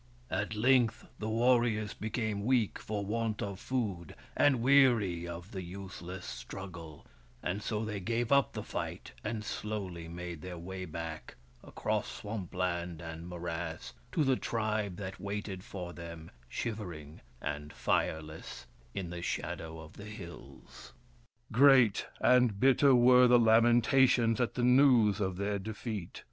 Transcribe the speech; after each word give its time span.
At 0.31 0.55
length 0.55 1.05
the 1.19 1.29
warriors 1.29 1.93
became 1.93 2.43
weak 2.43 2.79
for 2.79 3.05
want 3.05 3.39
of 3.43 3.59
food, 3.59 4.15
and 4.35 4.63
weary 4.63 5.27
of 5.27 5.51
the 5.51 5.61
useless 5.61 6.25
struggle; 6.25 7.05
and 7.43 7.61
so 7.61 7.85
they 7.85 7.99
gave 7.99 8.31
up 8.31 8.53
the 8.53 8.63
fight 8.63 9.11
and 9.23 9.43
slowly 9.45 10.07
made 10.07 10.41
their 10.41 10.57
way 10.57 10.85
back, 10.85 11.35
across 11.63 12.09
swamp 12.11 12.55
land 12.55 12.99
and 12.99 13.29
morass, 13.29 13.93
to 14.13 14.23
the 14.23 14.35
tribe 14.35 14.95
that 14.97 15.19
waited 15.21 15.63
for 15.63 15.93
them, 15.93 16.31
shivering 16.49 17.21
and 17.39 17.69
tireless, 17.85 18.65
in 18.95 19.11
the 19.11 19.21
shadow 19.21 19.79
of 19.79 19.97
the 19.97 20.05
hills. 20.05 20.93
Great 21.51 22.07
and 22.19 22.59
bitter 22.59 22.95
were 22.95 23.27
the 23.27 23.37
lamentations 23.37 24.41
at 24.41 24.55
the 24.55 24.63
WURIP, 24.63 24.73
THE 24.73 24.73
FIRE 24.73 24.79
BRINGER 24.81 25.13
233 25.13 25.13
news 25.13 25.19
of 25.19 25.37
their 25.37 25.59
defeat. 25.59 26.19